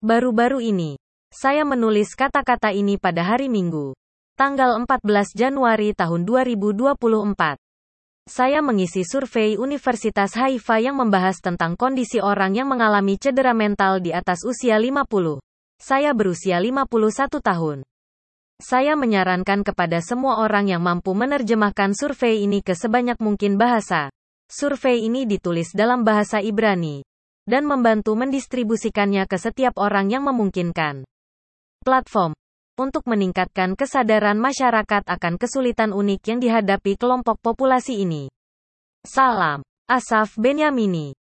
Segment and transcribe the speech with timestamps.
[0.00, 0.96] Baru-baru ini,
[1.28, 3.92] saya menulis kata-kata ini pada hari Minggu,
[4.32, 7.60] tanggal 14 Januari tahun 2024.
[8.24, 14.16] Saya mengisi survei Universitas Haifa yang membahas tentang kondisi orang yang mengalami cedera mental di
[14.16, 15.36] atas usia 50.
[15.76, 17.84] Saya berusia 51 tahun.
[18.56, 24.08] Saya menyarankan kepada semua orang yang mampu menerjemahkan survei ini ke sebanyak mungkin bahasa.
[24.48, 27.04] Survei ini ditulis dalam bahasa Ibrani
[27.50, 31.04] dan membantu mendistribusikannya ke setiap orang yang memungkinkan.
[31.84, 32.32] Platform
[32.80, 38.32] untuk meningkatkan kesadaran masyarakat akan kesulitan unik yang dihadapi kelompok populasi ini.
[39.04, 41.19] Salam, Asaf Benyamini.